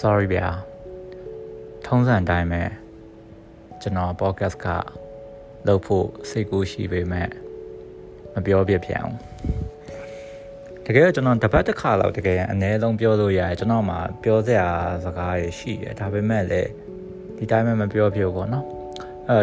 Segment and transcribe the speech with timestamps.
[0.00, 0.48] sorry ဗျာ
[1.86, 2.62] ထုံးစံတိုင်းပဲ
[3.82, 4.66] ကျွန်တော် podcast က
[5.66, 7.28] လုပ်ဖို့စိတ်ကူးရှိပေမဲ့
[8.34, 9.16] မပြောပြပြန်အောင်
[10.86, 14.68] တကယ်ကျွန်တော်တပတ်တစ်ခါလောက်တကယ်အနည်းဆုံးပြောလို့ရတယ်ကျွန်တော်မှပြောစရာ
[15.04, 16.70] စကားတွေရှိတယ်ဒါပေမဲ့လည်း
[17.36, 18.64] ဒီတိုင်းပဲမပြောပြဘူးပေါ့နော်
[19.28, 19.38] အဲ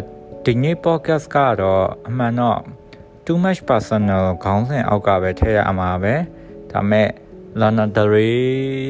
[0.45, 2.59] ဒီနေ့ podcast ကတော့အမှန်တော့
[3.25, 6.13] too much personal ခေါင်းစဉ်အောက်ကပဲထည့်ရမှာပဲ
[6.71, 7.07] ဒါမဲ့
[7.59, 8.35] Lana Del Rey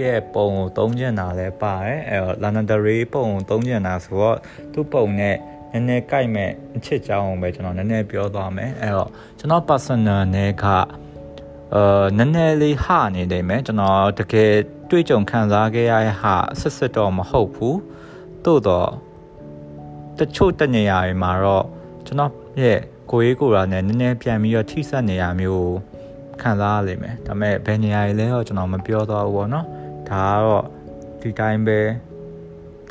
[0.04, 4.38] ရဲ့ပုံကိုသုံးကျင်တာလည်းပါတယ်အဲတော့ Lana Del Rey ပုံကိုသုံးကျင်တာဆိုတော့
[4.74, 5.36] သူ့ပုံနဲ့
[5.72, 10.66] နည်းနည်းကြိုက်မဲ့အချစ်ကြောင်းပဲကျွန်တော်နည်းနည်းပြောသွားမယ်အဲတော့ကျွန်တော် personal နဲ့က
[11.76, 12.86] အာနည်းနည်းလေးဟ
[13.16, 14.52] နေတယ်မယ်ကျွန်တော်တကယ်
[14.90, 17.80] တွေ့ကြုံခံစားခဲ့ရတဲ့ဟာစစ်စစ်တော့မဟုတ်ဘူး
[18.46, 18.90] သို့တော့
[20.18, 21.66] တချို့တနေရာတွေမှာတော့
[22.06, 22.80] ကျွန်တော်ရဲ့
[23.12, 25.91] ကိုရေးကိုရာနဲ့နည်းနည်းပြန်ပြီးတော့ထိစပ်နေရမျိုး
[26.43, 29.67] ခံစားရလိမ့်မယ်ဒါပေမဲ့ဘယ်နေရာတွေလဲတော့ကျွန်တော်မပြောတော့ဘူးပေါ့နော်
[30.11, 30.65] ဒါကတော့
[31.21, 31.79] ဒီတိုင်းပဲ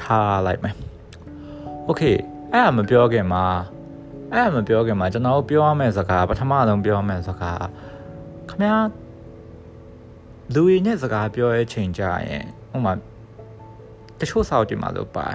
[0.02, 0.76] ထားလိုက်မယ်
[1.86, 2.04] โอเค
[2.52, 3.46] အဲ့ဒါမပြောခင်မှာ
[4.32, 7.66] အဲ့ဒါမပြောခင်မှာကျွန်တော်ပြောရမယ့်စကားပထမဆုံးပြောရမယ့်စကား
[8.50, 8.64] ခမ
[10.54, 12.94] လူရင်းနဲ့စကားပြောရဲ့ချိန်ကြရင်ဥမာ
[14.20, 15.28] တချို့စာအုပ်တွေမှာလို့ပါ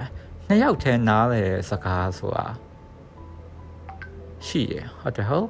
[0.47, 2.45] နှစ်ယောက်တည်းနားလေစကားဆိုတာ
[4.47, 5.47] ရှိရဟုတ်တယ်ဟုတ်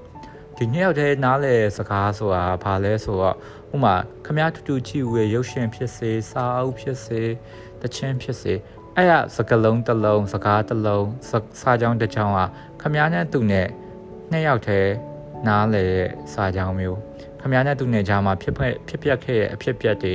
[0.59, 3.37] ဒီနှစ်ယောက်တည်းနားလေစကားဆိုတာဘာလဲဆိုတော့
[3.75, 3.95] ဥမာ
[4.27, 7.21] ခမတူတူချီဝေရုပ်ရှင်ဖြစ်စေစာအုပ်ဖြစ်စေ
[7.81, 8.55] တခြင်းဖြစ်စေ
[8.97, 11.07] အဲ့ရစကလုံးတစ်လုံးစကားတစ်လုံး
[11.61, 12.41] စာကြောင်းတစ်ကြောင်းက
[12.81, 13.67] ခမည်းနဲ့သူနဲ့
[14.31, 14.93] နှစ်ယောက်တည်း
[15.47, 15.85] နားလေ
[16.33, 16.99] စာကြောင်းမျိုး
[17.41, 18.55] ခမည်းနဲ့သူနဲ့ကြားမှာဖြစ်
[18.89, 20.15] ဖြစ်ပြက်ခဲ့ရဲ့အဖြစ်ပြက်တွေ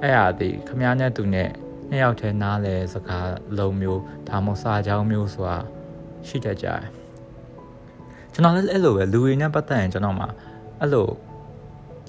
[0.00, 1.48] အဲ့ရသည်ခမည်းနဲ့သူနဲ့
[1.90, 3.28] နှစ်ယောက်တည်းနားလေစကား
[3.58, 5.58] လုံးမျိုးဒါမှမဟုတ်စာကြောင်းမျိုးဆိုတာ
[6.26, 7.03] ရှိတတ်ကြတယ်
[8.34, 10.28] ကျွန်တော်လည်းအဲ့လိုပဲလူတွေနဲ့ပတ်သက်ရင်ကျွန်တော်မှာ
[10.80, 11.08] အဲ့လို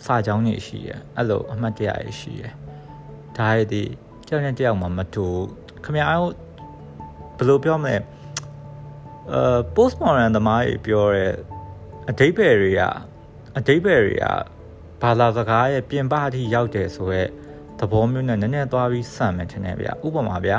[0.06, 2.44] စာကြောင်းတွေရှိရအဲ့လိုအမှတ်တရတွေရှိရ
[3.38, 3.84] ဒါရည်ဒီ
[4.28, 5.26] ကြောက်နေတယောက်မှမတူ
[5.84, 6.20] ခမအား
[7.38, 7.96] ဘယ်လိုပြောမလဲ
[9.32, 9.42] အဲ
[9.76, 11.34] post modern သမားကြီးပြောတဲ့
[12.10, 12.82] အဓိပ္ပာယ်တွေက
[13.58, 14.26] အဓိပ္ပာယ်တွေက
[15.02, 17.30] ဘာသာစကားရဲ့ပြင်ပအထိရောက်တယ်ဆိုရက်
[17.80, 20.58] သဘောမျိုးနဲ့နည်းနည်းသွားပြီးစမ်းမယ်ထင်တယ်ဗျဥပမာဗျာ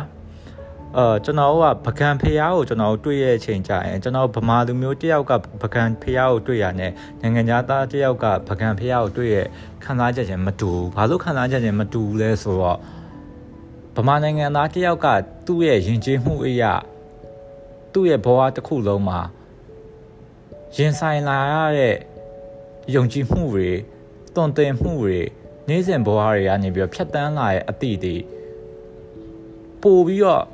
[0.94, 5.32] အာကျွန်တော်ကပကံဖျားကိုကျွန်တော်တွေ့ရတဲ့အချိန်ကြရင်ကျွန်တော်ဗမာလူမျိုးတယောက်က
[5.62, 9.36] ပကံဖျားကိုတွေ့ရတဲ့နိုင်ငံသားတယောက်ကပကံဖျားကိုတွေ့ရ
[9.84, 12.78] ခံစားချက်ချင်းမတူဘူးဘာလို့ခံစားချက်ချင်းမတူလဲဆိုတော့
[13.96, 15.06] ဗမာနိုင်ငံသားတယောက်က
[15.46, 16.74] သူ့ရဲ့ယဉ်ကျေးမှုအရာ
[17.92, 19.20] သူ့ရဲ့ဘဝတစ်ခုလုံးမှာ
[20.76, 21.96] ရင်ဆိုင်လာရတဲ့
[22.94, 23.70] ယုံကြည်မှုတွေ
[24.34, 25.20] တွန်တင်မှုတွေ
[25.68, 28.16] နေ့စဉ်ဘဝတွေကနေပြီးတော့ဖြတ်တန်းလာတဲ့အသည့်တွေ
[29.82, 30.44] ပို့ပြီးတော့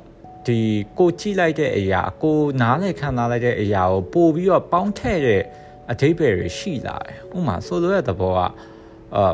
[0.47, 0.59] ဒီ
[0.99, 5.43] ကိုကြည့်လိုက်တဲ့အရာကိုနားလည်ခံစားလိုက်တဲ့အရာကိုပို့ပြီးတော့ပေါင်းထည့်တဲ့
[5.91, 8.39] အဓိပ္ပာယ်တွေရှိလာတယ်ဥပမာဆိုလိုတဲ့သဘောက
[9.15, 9.33] အာ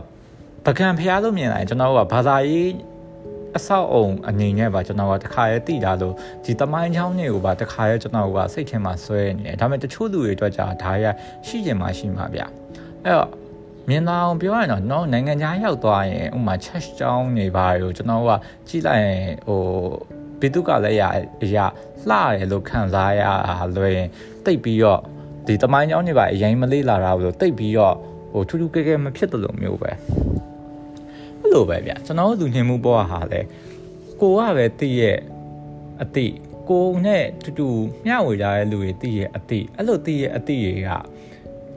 [0.65, 2.71] ပကံဖျားလို့မြင်လာရင်ကျွန်တော်ကဘာသာရေး
[3.57, 11.05] အဆောက်အုံအနေနဲ့ပါကျွန်တော်ကတခါရဲတည်တာလို့ဒီတမိုင်းချောင်းတွေကိုပါတခါရဲကျွန်တော်ကစိတ်ထဲမှာဆွဲနေတယ်ဒါပေမဲ့တချို့လူတွေအတွက်ကြာဒါရ
[11.47, 13.29] ရှိကျင်မှရှိမှာဗျအဲ့တော့
[13.89, 18.29] မြင်လာအောင်ပြောရရင်တော့နော်နိုင်ငံခြားရောက်သွားရင်ဥမာ church ကျောင်းနေပါရောကျွန်တော်က
[18.67, 19.61] ကြည့်လိုက်ရင်ဟို
[20.39, 21.03] ဘီတုကလည်းရ
[21.43, 21.65] အရာ
[22.09, 23.21] လှတယ်လို့ခံစားရ
[23.75, 24.09] လွယ်ရင်
[24.45, 25.01] တိတ်ပြီးတော့
[25.45, 27.95] ဒီတမိုင်းကျောင်းတွေပါအရင်မလေးလာတာလို့တိတ်ပြီးတော့
[28.31, 33.41] ဟိုထူးထူးကဲကဲမဖြစ်တယ်လို့မျိုးပဲအဲ့လိုပဲဗျကျွန်တော်တို့လူညင်မှုပေါ်ဟာလဲ
[34.21, 35.17] ကိုကပဲတည့်ရဲ့
[36.01, 36.27] အတိ
[36.69, 37.67] ကိုနဲ့တူတူ
[38.05, 40.91] မျှဝေကြတဲ့လူတွေတည့်ရဲ့အတိအဲ့လိုတည့်ရဲ့အတိတွေက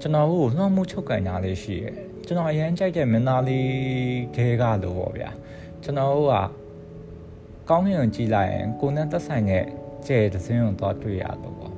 [0.00, 1.94] ကျွန်တော်တို့လွှမ်းမိုးချုပ်ကန်တာလေးရှိရယ်
[2.26, 3.68] ကျွန်တော်အရင်ကြိုက်တဲ့မင်းသားလေး
[4.36, 5.30] ခဲကလို့ပေါ့ဗျာ
[5.82, 6.34] ကျွန်တော်တို့က
[7.74, 9.64] ကောင်းကင်ကိုကြည့်လိုက်ရင်ကိုနဲ့သက်ဆိုင်တဲ့
[10.06, 11.74] ကျဲသစင်းကိုတော့တွေ့ရတော့ပေါ့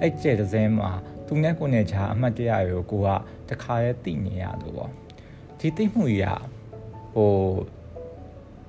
[0.00, 0.90] အဲ့ကျဲသစင်းမှာ
[1.26, 3.16] သူနဲ့ကိုနဲ့ချာအမှတ်တရတွေကိုကို
[3.48, 4.90] ကတခါရဲသိနေရလို့ပေါ့
[5.58, 6.28] ဒီသိမှုကြီးက
[7.14, 7.32] ဟို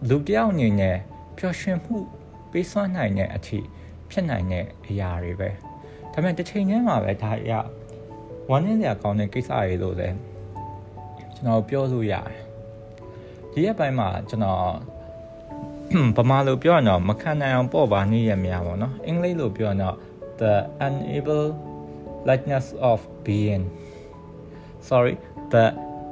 [0.09, 0.97] လူတယောက်အနေနဲ့
[1.37, 1.95] ပျော်ရွှင်မှု
[2.51, 3.59] ပေးစွမ်းနိုင်တဲ့အထိ
[4.09, 5.49] ဖြစ်နိုင်တဲ့အရာတွေပဲ
[6.11, 7.51] ဒါပေမဲ့တစ်ချိန်တည်းမှာပဲဒါရ
[8.49, 10.17] ဝမ်းနည်းစရာကောင်းတဲ့ကိစ္စတွေလို့လည်း
[11.35, 12.41] ကျွန်တော်ပြောလို့ရတယ်
[13.51, 14.63] ဒီရက်ပိုင်းမှာကျွန်တော်
[16.17, 19.95] ဗမာလိုပြောရင်တော့မခံနိုင်အောင်ပေါ့ပါနေရများပေါ့နော်အင်္ဂလိပ်လိုပြောရင်တော့
[20.39, 20.53] the
[20.85, 21.47] unable
[22.27, 23.63] lightness of being
[24.87, 25.15] sorry
[25.53, 25.65] the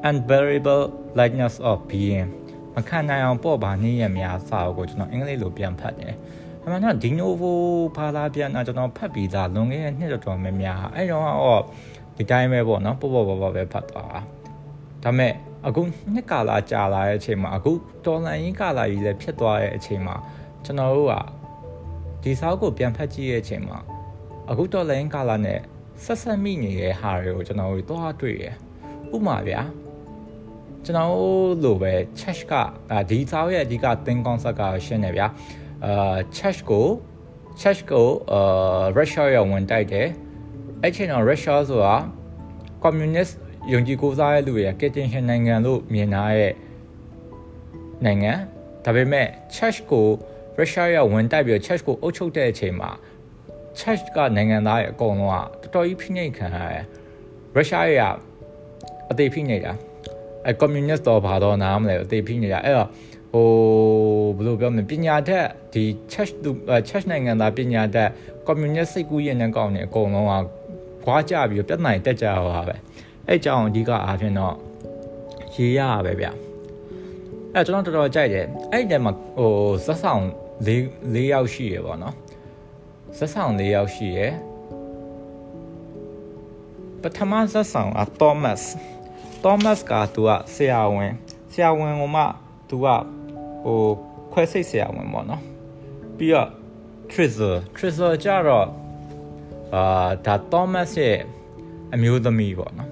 [0.09, 0.83] unbearable
[1.19, 2.27] lightness of being
[2.75, 6.13] မခံနိုင်အောင်ပေါ့ပါနေရများစာအုပ်ကိုကျွန်တော်အင်္ဂလိပ်လိုပြန်ဖတ်တယ်
[6.63, 7.59] အမှန်တော့ဒီနိုဗို
[7.97, 11.61] ဘာသာပြန်တာကျွန်တော်ဖတ်ပြီးသားလွန်ခဲ့တဲ့နှစ်တော်တော်များများအဲ့တော့တော့
[12.17, 14.21] ဒီတိုင်းပဲပေါ့နော်ပေါ့ပေါ့ပေါ့ပေါ့ပဲဖတ်သွားတာ
[15.03, 15.33] ဒါမဲ့
[15.67, 15.81] အခု
[16.13, 17.71] နှစ်ကာလကြာလာတဲ့အချိန်မှာအခု
[18.05, 20.15] တော်လန်ရင်ကာလကြီးလည်းဖြစ်သွားတဲ့အချိန်မှာ
[20.65, 21.15] ကျွန်တော်တို့က
[22.23, 23.77] ဒီစာအုပ်ကိုပြန်ဖတ်ကြည့်တဲ့အချိန်မှာ
[24.49, 25.59] အခုတော်လန်ရင်ကာလနဲ့
[26.03, 28.45] ဆက်ဆက်မိနေတဲ့ဟာတွေကိုကျွန်တော်တို့သွားတွေ့ရ
[29.15, 29.61] ဥပမာဗျာ
[30.85, 31.13] ကျွန်တော်
[31.63, 32.53] လိုပဲ Chess က
[33.09, 35.27] ဒီစာအုပ်ရဲ့အဓိကသင် concept ကရှင်းနေဗျာ
[35.85, 36.87] အာ Chess ကို
[37.59, 40.07] Chess ကိုအာ Russia ရဝင်တိုက်တယ်
[40.81, 41.95] အဲ့ချိန်တော့ Russia ဆိုတာ
[42.83, 43.33] communist
[43.71, 46.53] ယုံကြည်ကိုးစားတဲ့လူတွေကကက်တင်ရှင်နိုင်ငံလို့မြင်ထားတဲ့
[48.05, 48.31] နိုင်ငံ
[48.85, 50.07] ဒါပေမဲ့ Chess ကို
[50.59, 52.91] Russia ရဝင်တိုက်ပြီး Chess ကိုအုပ်ချုပ်တဲ့အချိန်မှာ
[53.79, 56.85] Chess ကနိုင်ငံသားရဲ့အကုန်လုံးကတော်တော်ကြီးဖိနှိပ်ခံရတယ်
[57.55, 58.13] ရုရှားရဲ့
[59.11, 59.73] အသေးဖိနေတာ
[60.45, 62.89] အဲကွန်မြူနစ်တော့ဘာတော့နားမလဲအသေးဖိနေတာအဲ့တော့
[63.33, 63.47] ဟို
[64.37, 66.49] ဘယ်လိုပြောမလဲပညာတတ်ဒီ church သူ
[66.89, 68.09] church နိုင်ငံသားပညာတတ်
[68.45, 70.45] ကွန်မြူနစ်စိတ်ကူးရင်နဲ့ကောင်းနေအကုန်လုံးက
[71.03, 72.75] ခွာကြပြီးပြဿနာတက်ကြတော့ပါပဲ
[73.27, 74.55] အဲ့ကြောင့်အဓိကအားဖြင့်တော့
[75.55, 76.27] ရေးရပါပဲဗျ
[77.53, 79.51] အဲ့ကျွန်တော်တော်တော်ကြိုက်တယ်အဲ့ဒီမှာဟို
[79.85, 80.23] ဇက်ဆောင်
[80.67, 80.69] ၄
[81.13, 82.15] ၄ယောက်ရှိရပေါ့နော်
[83.17, 84.19] ဇက်ဆောင်၄ယောက်ရှိရ
[87.01, 88.61] ပထမဇက်ဆောင်က Thomas
[89.43, 91.11] Thomas ကသူကဆရာဝန်
[91.51, 92.21] ဆရာဝန်ကမှ
[92.69, 92.87] သူက
[93.63, 93.79] ဟို
[94.31, 95.41] ခွဲစိတ်ဆရာဝန်ပေါ့နော်
[96.17, 96.49] ပြီးတော့
[97.11, 98.67] Trizzer Trizzer ကြတော့
[99.75, 101.17] အာဒါ Thomas ရဲ့
[101.93, 102.88] အမျိုးသမီးပေါ့နော်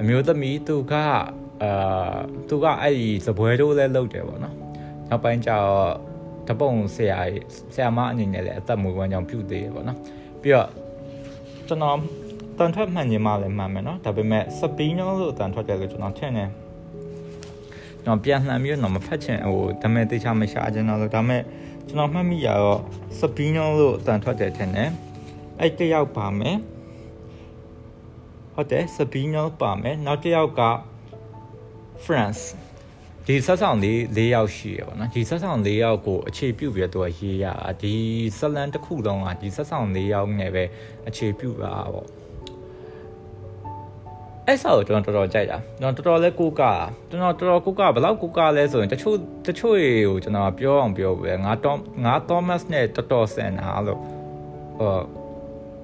[0.00, 0.94] အမျိုးသမီးသူက
[1.62, 2.16] အာ
[2.48, 4.54] သူကအဲ့ဒီစပွဲတို့လည်းလုပ်တယ်ပေါ့နော်
[5.08, 5.90] နောက်ပိုင်းကျတော့
[6.48, 7.20] တပုံဆရာ
[7.74, 9.98] ဆရာမအနေနဲ့လည်းအသက်မွေးဝမ်းကြောင်းပြုသေးတယ်ပေါ့နော်
[10.42, 10.68] ပြီးတော့
[11.68, 11.96] ကျွန်တော်
[12.58, 16.50] တန်ထွက်မှန်ညီမလည်းမှန်မယ်နော်ဒါပေမဲ့စပီနိုလို့တန်ထွက်တယ်လို့ကျွန်တော်ထင်တယ်
[18.02, 21.42] ကျွန်တော်ပြန်လှန်ပြီးတော့မဖတ်ချင်ဟိုဒါမဲ့တေချာမရှာချင်တော့လို့ဒါမဲ့
[21.88, 22.80] ကျွန်တော်မှတ်မိရတော့
[23.18, 24.90] စပီနိုလို့တန်ထွက်တယ်ထင်တယ်
[25.60, 26.56] အဲ့တယောက်ပါမယ်
[28.58, 30.62] ဟုတ်တယ်စပီနိုပါမယ်နောက်တစ်ယောက်က
[32.04, 32.42] France
[33.26, 37.46] ဒီဆက်ဆောင်လေး၄ယောက်ရှိရပါတော့ဒီဆက်ဆောင်၄ယောက်ကိုအခြေပြုပြီးတော့ရေးရ
[37.82, 37.94] ဒီ
[38.38, 40.64] ဇလန်တစ်ခုလုံးကဒီဆက်ဆောင်၄ယောက်နဲ့ပဲ
[41.08, 42.08] အခြေပြုတာပေါ့
[44.46, 46.62] အဲ့ဆောကိုကျွန်တော်တော်တော်ကြိုက်တာကျွန်တော်တော်တော်လဲကိုက
[47.08, 49.16] ကျွန်တော်တော်တော်ကိုကဘယ်လောက်ကိုကလဲဆိုရင်တချို့
[49.46, 54.00] တချို့တွေကိုကျွန်တော်ပြောအောင်ပြောပဲငါတော့ငါ Thomas နဲ့တော်တော်ဆန်တာလို့
[54.78, 55.00] ဟော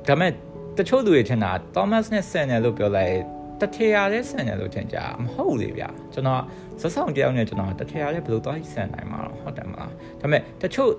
[0.09, 0.33] ဒါမဲ့
[0.79, 3.17] တချို့သူတွေထင်တာ Thomas နဲ့ဆန်တယ်လို့ပြောလိုက်
[3.61, 6.43] တထေရလေးဆန်တယ်လို့ထင်ကြမဟုတ်လေဗျာကျွန်တော်
[6.81, 9.91] ဇက်ဆောင်တယောက်နဲ့ကျွန်တော်တထေရလေးဘယ်လိုသွားဆန်နိုင်မှာတော့ဟုတ်တယ်မလား
[10.21, 10.91] ဒါမဲ့တချို့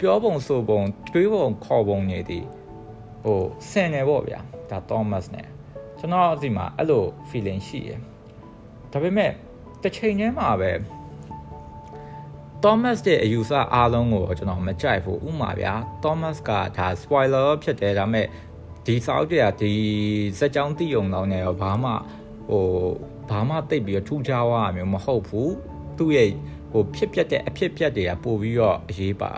[0.00, 2.44] ပြောပုံဆိုပုံတွေးပုံခေါ်ပုံနေသည်
[3.24, 4.40] ဟိုဆန်တယ်ပေါ့ဗျာ
[4.70, 5.46] ဒါ Thomas နဲ့
[5.98, 8.00] ကျွန်တော်ဒီမှာအဲ့လို feeling ရှိရယ်
[8.92, 9.30] ဒါပေမဲ့
[9.82, 10.72] တစ်ချိန်တည်းမှာပဲ
[12.64, 15.74] Thomas ရဲ့အယူဆအားလုံးကိုကျွန်တော်မကြိုက်ဘူးဥမာဗျာ
[16.04, 18.26] Thomas ကဒါ spoiler ဖြစ်တယ်ဒါပေမဲ့
[18.87, 19.73] ဒီစာအုပ်တွေကဒီ
[20.39, 21.91] စက်ကြောင်းတည်ုံတော့နေရောဘာမှ
[22.49, 22.65] ဟို
[23.29, 25.53] ဘာမှတိတ်ပြီးထူးခြားသွားတာမျိုးမဟုတ်ဘူး
[25.97, 26.29] သူ့ရဲ့
[26.71, 29.31] ဟိုဖြစ်ပျက်တဲ့အဖြစ်ပျက်တွေကပို့ပြီးတော့အရေးပါ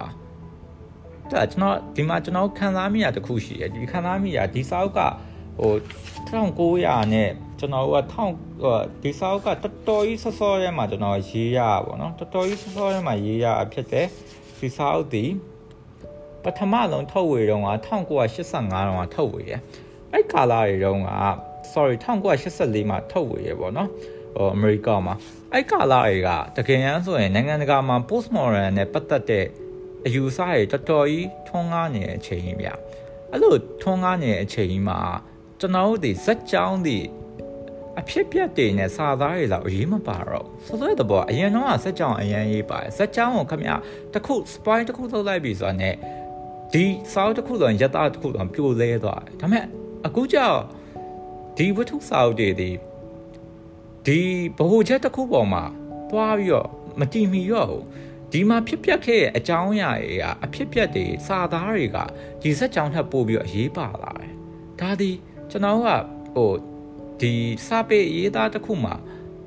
[1.32, 5.00] ဒါကျွန်တော်ဒီမှာကျွန်တော်ခံစားမိရတခုရှိတယ်ဒီခံစားမိရဒီစာအုပ်က
[5.60, 5.74] ဟို
[6.30, 7.98] 1900နဲ့ကျွန်တော်က
[8.52, 14.08] 1000ဒီစာအုပ်ကတော်တော်ကြီးဆော့ဆော့ရဲမှာကျွန်တော်ရေးရပါဘောเนาะတော်တော်ကြီးဆော့ဆော့ရဲမှာရေးရဖြစ်တယ်
[14.60, 15.26] ဒီစာအုပ်ဒီ
[16.45, 19.61] ပထမဆုံးထုတ်ဝေတုန်းက1985တုန်းကထုတ်ဝေတယ်
[20.13, 21.11] အဲ့ကာလတွေတုန်းက
[21.73, 21.97] sorry
[22.43, 23.89] 1984မှာထုတ်ဝေရပေါ့နော်
[24.37, 25.15] ဟိုအမေရိကမှာ
[25.53, 29.47] အဲ့ကာလတွေကတကယ်တမ်းဆိုရင်နိုင်ငံတကာမှာ postmodern နဲ့ပတ်သက်တဲ့
[30.07, 32.69] အယူအဆတွေတော်တော်ကြီးထွန်းကားနေတဲ့အချိန်ကြီးဗျ
[33.31, 34.99] အဲ့လိုထွန်းကားနေတဲ့အချိန်ကြီးမှာ
[35.61, 36.99] ကျွန်တော်တို့ဒီဇက်ကြောင်းဒီ
[38.01, 43.71] အဖြစ်ပြက်တွေနဲ့စာသားတွေလောက်အရေးမပါတော့ဆိုတော့တဘောအရင်တော့ဇက်ကြောင်းအရင်ရေးပါတယ်ဇက်ကြောင်းကိုခင်ဗျ
[44.15, 45.91] တခု spy တခုထုတ်လိုက်ပြီဆိုတာ ਨੇ
[46.73, 49.65] ဒီစာအုပ်တစ်ခုတော့ရတတစ်ခုတော့ပြိုလဲသွားတယ်ဒါပေမဲ့
[50.07, 50.61] အခုကျတော့
[51.57, 52.71] ဒီဝတ္ထုစာအုပ်တွေဒီ
[54.07, 54.19] ဒီ
[54.59, 55.65] ဘ ਹੁ ချက်တစ်ခုပေါ်မှာ
[56.11, 56.69] တွားပြီးတော့
[57.01, 57.85] မတည်မီတော့ဘူး
[58.33, 61.99] ဒီမှာဖြစ်ပျက်ခဲ့တဲ့အကြောင်းအရာတွေကအဖြစ်ပျက်တွေစာသားတွေက
[62.43, 64.35] ဒီစက်ကြောင်းထပ်ပို့ပြီးတော့အရေးပါလာတယ်
[64.81, 65.11] ဒါဒီ
[65.51, 65.89] ကျွန်တော်က
[66.35, 66.53] ဟို
[67.21, 67.33] ဒီ
[67.67, 68.95] စာပေရေးသားတစ်ခုမှာ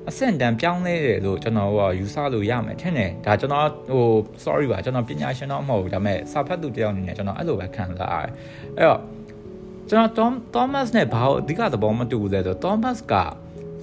[0.08, 4.06] အဆင့်တန်းပြောင်းလဲတယ်လို့ကျွန်တော်ကယူဆလို့ရမယ်ထင်တယ်ဒါကျွန်တော်ဟို
[4.44, 8.32] sorry ပါကျွန်တော်ပညာရှင်တော့မဟုတ်ဘူးဒါပေမဲ့စာဖတ်သူတယောက်အနေနဲ့ကျွန်တော်အဲ့လိုပဲခံစားရတယ်
[8.78, 9.00] အဲ့တော့
[9.88, 13.14] ကျွန်တော် Tom Thomas နဲ့ဘာလို့အဓိကသဘောမတူဘူးလဲဆိုတော့ Thomas က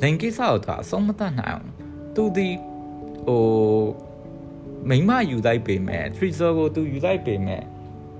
[0.02, 1.68] လင်ကိစ္စကိုသူအဆုံးမတတ်နိုင်အောင်
[2.16, 2.50] သူဒီ
[3.28, 3.42] ဟို
[4.90, 7.62] မိမယူလိုက်ပေမဲ့ Treasure ကိုသူယူလိုက်ပေမဲ့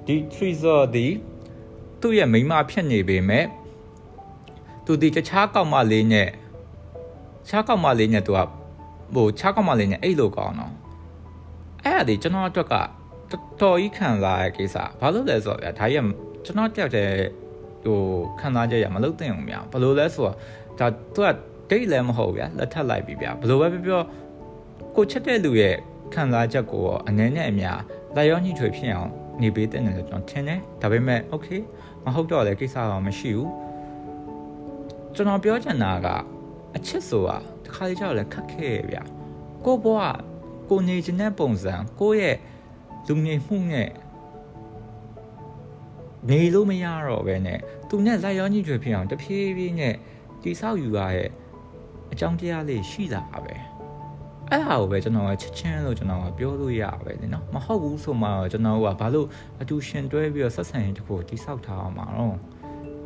[0.06, 1.08] ဒီ Treasure ဒီ
[2.02, 3.46] သူ့ရဲ့မိမဖြစ်နေပေမဲ့
[4.86, 6.30] သူဒီတခြားကောင်မလေးနဲ့
[7.50, 8.40] ခြားကောင်မလေးနဲ့သူက
[9.16, 10.74] ဟိုခြားကောင်မလေးနဲ့အဲ့လိုကောင်းတော့
[11.84, 12.88] အဲ့ဒါဒီကျွန်တော်အတွက်ကတော်
[13.62, 16.08] တော်ကြီးခံစားရကိစ္စဘာလို့လဲဆိုတော့ဗျာဒါကြီးက
[16.46, 17.14] ကျွန်တော်တယောက်တည်း
[17.86, 18.00] ဟို
[18.40, 20.36] ခံစားချက်ရမလုပ်သင့်ဘူးဗျာဘလို့လဲဆိုတော့
[20.80, 21.28] ဒါသူက
[21.70, 24.02] ဒိတ်လည်းမဟုတ်ဗျာလက်ထပ်လိုက်ပြီဗျာဘလို့ပဲပြောပြော
[24.96, 25.76] ကိုချက်တဲ့လူရဲ့
[26.14, 27.80] ခံစားချက်ကိုအနေနဲ့အများ
[28.16, 29.10] လာရောညှိထွေဖြစ်အောင်
[29.42, 31.62] နေပေးတဲ့တယ်လို့ကျွန်တော်ထင်တယ်ဒါပေမဲ့ okay
[32.06, 33.52] မဟုတ်တော့လည်းကိစ္စတော့မရှိဘူး
[35.16, 36.08] ကျွန်တော်ပြောချင်တာက
[36.76, 38.98] အချစ်ဆိုတာတခါလေကြောက်လဲခက်ခဲရဗျ
[39.66, 40.18] ကိုဘွား
[40.70, 42.38] ကိုနေခြင်းတဲ့ပုံစံကိုရဲ့
[43.08, 43.90] လူငယ်မှုနဲ့
[46.30, 47.60] နေလို့မရတော့ပဲနဲ့
[47.90, 49.96] သူနဲ့လိုက်ရောညှိကျွေဖြစ်အောင်တဖြည်းဖြည်းနဲ့
[50.44, 51.30] တိဆောက်ယူရရဲ့
[52.12, 53.56] အကြောင်းတရားလေးရှိတာပဲ
[54.50, 59.28] အဲ့ဟာကိုပဲကျွန်တော်ကချက်ချင်းလို့ကျွန်တော်ကပြောလို့ရပါပဲလေနော်မဟုတ်ဘူးဆိုမှကျွန်တော်ကဘာလို့
[59.62, 62.38] အတူရှင်တွဲပြီးတော့ဆက်ဆံရေးတခုတိဆောက်ထားအောင်မှာတော့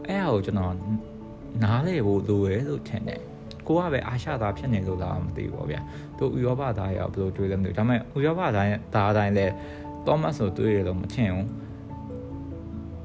[0.08, 0.74] အဲ့ဟာကိုကျွန်တော်
[1.64, 3.22] နားလေဖို့လိုရဲလို့ထင်တယ်
[3.68, 5.82] ကိုကပဲအာရှသားဖြစ်နေလို့လားမသိဘူးပေါ့ဗျာ
[6.18, 9.48] သူဥရောပသားရောဘယ်လိုတွေးလဲမသိဘူးဒါပေမဲ့ဥရောပသားသားတိုင်းလဲ
[10.06, 11.48] သောမတ်ဆိုတွေးရလို့မထင်ဘူး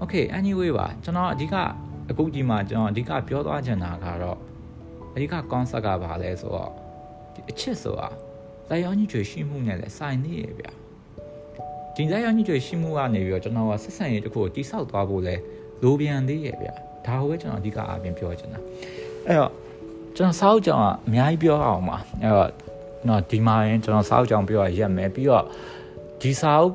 [0.03, 1.55] Okay anyway ပါကျွန်တော်အဓိက
[2.11, 4.39] အခုဒီမှာကျွန်တော်အဓိကပြောသွားချင်တာကတော့
[5.15, 6.71] အဓိက concept ကဘာလဲဆိုတော့
[7.35, 8.09] ဒီအချစ်ဆိုတာ
[8.71, 10.73] လိုက်ရောညွှန်ရှိမှုနဲ့လည်းဆိုင်နေရဗျာ
[11.95, 15.37] ဒီလိုက်ရောညွှန်ရှိမှုကနေပြီးတော့ကျွန်တော်ကဆက်ဆံရေးတစ်ခုကိုတိဆောက်သွားဖို့လဲ
[15.83, 16.75] လိုပြန်သေးရဲ့ဗျာ
[17.07, 18.61] ဒါကိုပဲကျွန်တော်အဓိကအားဖြင့်ပြောချင်တာ
[19.27, 19.53] အဲ့တော့
[20.16, 22.50] ကျွန်တော်စောက်ကြောင်ကအများကြီးပြောအောင်ပါအဲ့တော့
[23.08, 25.44] နော်ဒီမှာရင်ကျွန်တော်စောက်ကြောင်ပြောရရက်မယ်ပြီးတော့
[26.22, 26.68] ဒီစောက်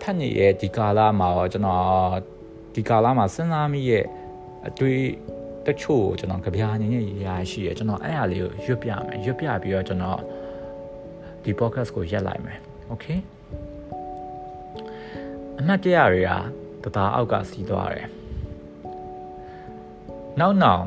[0.00, 1.82] ဖတ်နေရဲ့ဒီကာလမှာတော့ကျွန်တော်
[2.74, 4.04] ဒီကာလမှာစဉ်းစားမိရဲ့
[4.68, 5.00] အတွေ့
[5.66, 10.20] တချို့ကျွန်တော်ကြပြာအနေနဲ့ရရှိရကျွန်တော်အဲ့အရာလေးကိုရွတ်ပြမယ်ရွတ်ပြပြီးတော့ကျွန်တော်
[11.42, 13.06] ဒီ podcast ကိုရက်လိုက်မယ်โอเค
[15.58, 16.30] အမှတ်တရတွေက
[16.82, 18.08] တသားအောက်ကစီးသွားတယ်
[20.40, 20.84] နောက်နောက်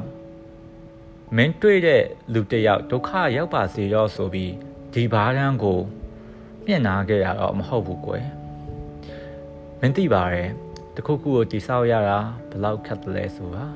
[1.36, 4.52] မင်းတွေ့တဲ့လူတစ်ယောက်ဒုက္ခရောက်ပါစေရောဆိုပြီး
[4.92, 5.80] ဒီဘားတန်းကို
[6.66, 8.26] မျက်နာခဲ့ရတော့မဟုတ်ဘူးကွယ်
[9.80, 10.50] မင်းသိပါရဲ့
[10.96, 12.18] တခုခုကိုတိဆောက်ရတာ
[12.50, 13.66] ဘလောက်ခက်တယ်လဲဆိုတာ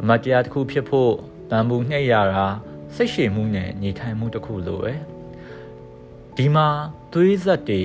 [0.00, 1.12] အမတရားတစ်ခုဖြစ်ဖို့
[1.50, 2.46] တန်ဖိုးနှိမ့်ရတာ
[2.96, 4.92] စိတ်ရှည်မှုနဲ့ညီထိုင်မှုတစ်ခုလိုပဲ
[6.36, 6.68] ဒီမှာ
[7.12, 7.82] သွေးဆက်တွေ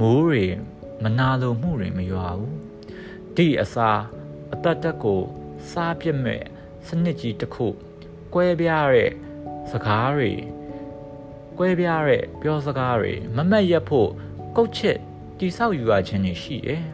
[0.00, 0.44] မိုးတွေ
[1.02, 2.56] မနာလိုမှုတွေမရွာဘူး
[3.36, 3.90] ဒီအစာ
[4.52, 5.22] အတတ်တက်ကို
[5.70, 6.42] စားပြစ်မဲ့
[6.86, 7.66] စနစ်ကြီးတစ်ခု
[8.34, 9.10] ကွဲပြားတဲ့
[9.70, 10.32] စကားတွေ
[11.58, 14.10] ကွဲပြားတဲ့ပြောစကားတွေမမတ်ရက်ဖို့
[14.56, 14.98] ကုတ်ချစ်
[15.38, 16.84] တိဆောက်ယူရခြင်းတွေရှိတယ်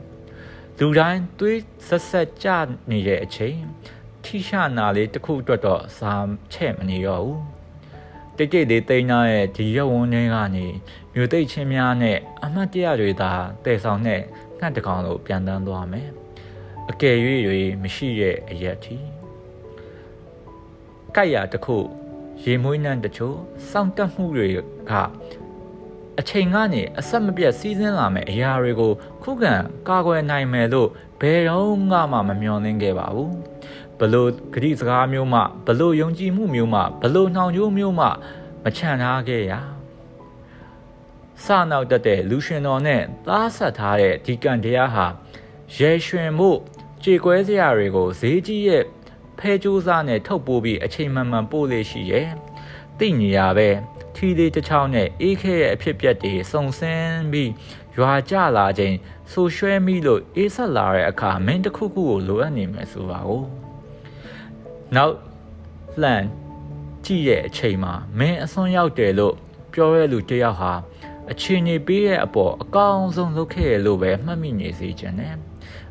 [0.79, 2.49] လူတိုင်းသွေးဆက်ဆက်ကြ
[2.91, 3.59] နေတဲ့အချိန်
[4.25, 6.13] ထိရှနာလေးတစ်ခုအတွက်တော့စာ
[6.53, 7.43] ချဲ့မနေရောဘူး
[8.37, 10.67] တိတ်တိတ်လေးတိန်းသားရဲ့ဒီရုပ်ဝန်းထဲကနေ
[11.15, 13.33] မြို့သိပ်ချင်းများနဲ့အမှတ်တရတွေသာ
[13.65, 14.21] တည်ဆောင်တဲ့
[14.59, 16.09] ငှက်တကောင်လိုပြန်တန်းသွားမယ်
[16.91, 17.17] အကယ်၍
[17.47, 18.97] တွေမရှိတဲ့အရက်ထီ
[21.15, 21.79] ကြိုက်ရတစ်ခု
[22.45, 23.37] ရေမွေးနှံတချို့
[23.71, 24.49] စောင့်တက်မှုတွေ
[24.91, 24.93] က
[26.19, 29.55] အချိန်ကနေအဆက်မပြတ်စီးဆင်းလာမယ့်အရာတွေကိုခုခံ
[29.89, 30.89] ကာကွယ်နိုင်မယ်လို့
[31.21, 31.99] ဘယ်တော့မှ
[32.29, 33.35] မမျှော်လင့်ခဲ့ပါဘူး
[33.99, 38.07] ဘလို့ဂရိစကားမျိုးမှဘလို့ယုံကြည်မှုမျိုးမှဘလို့နှောင်ကြိုးမျိုးမှ
[38.65, 39.53] မချန်ထားခဲ့ရ
[41.45, 45.07] စနောက်တက်တဲ့လူရှင်တော်နဲ့သားဆက်ထားတဲ့ဒီကံတရားဟာ
[45.77, 46.51] ရဲရွှင်မှု
[47.05, 48.85] ကြေကွဲစရာတွေကိုဈေးကြီးရဲ့
[49.41, 52.29] ဖဲကြိုးစားနဲ့ထုတ်ပိုးပြီးအချိန်မှန်မှန်ပို့လေရှိရဲ့
[52.99, 53.69] တိညီရပဲ
[54.15, 57.51] ထီလေးတစ်ချောင်းနဲ့အေးခဲရဲ့အဖြစ်ပြက်တွေစုံစမ်းပြီး
[57.97, 58.97] ရွာကြလာခြင်း
[59.31, 63.47] ဆူရွှဲမိလို့အေးဆက်လာတဲ့အခါမင်းတစ်ခုခုကိုလိုအပ်နေမယ်ဆိုပါဦး
[64.95, 65.15] နောက်
[66.03, 66.25] လှန်
[67.05, 69.35] ကြည့်ရဲ့အချိန်မှာမင်းအစွန်းရောက်တယ်လို့
[69.73, 70.73] ပြောရဲလူတယောက်ဟာ
[71.31, 75.37] အချင်းကြီးပေးရဲ့အပေါ်အကောင်းဆုံးလုပ်ခဲ့ရလို့ပဲမှတ်မိနေစေချင်တယ်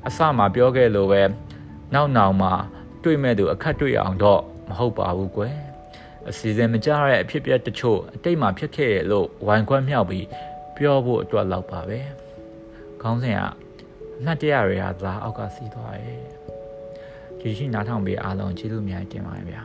[0.07, 1.21] အစမှာပြောခဲ့လို့ပဲ
[1.93, 2.53] နောက်နောက်မှာ
[3.03, 5.55] တွေ့မဲ့သူအခက်တွေ့အောင်တော့မဟုတ်ပါဘူးကွယ်
[6.29, 10.25] အစီအစဉ်မကြတဲ့အဖြစ်ပြက်တချို့အတိတ်မှာဖြစ်ခဲ့ရလို့ဝိုင်ခွက်မြောက်ပြီး
[10.77, 11.99] ပြောဖို့အတွက်လောက်ပါပဲ
[13.01, 13.41] ခေါင်းစဉ်က
[14.19, 16.21] အမှတ်တရတွေဟာသာအောက်ကစီးသွားရဲ့
[17.39, 19.61] ဒီရှိနားထောင်ပေးအားလုံးကျေးဇူးများတင်ပါတယ်ဗျာ